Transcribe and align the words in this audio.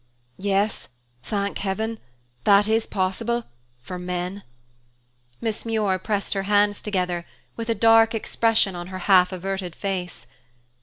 "Yes, 0.39 0.87
thank 1.21 1.59
heaven, 1.59 1.99
that 2.43 2.67
is 2.67 2.87
possible, 2.87 3.43
for 3.83 3.99
men." 3.99 4.41
Miss 5.39 5.63
Muir 5.63 5.99
pressed 5.99 6.33
her 6.33 6.41
hands 6.49 6.81
together, 6.81 7.23
with 7.55 7.69
a 7.69 7.75
dark 7.75 8.15
expression 8.15 8.75
on 8.75 8.87
her 8.87 8.97
half 9.05 9.31
averted 9.31 9.75
face. 9.75 10.25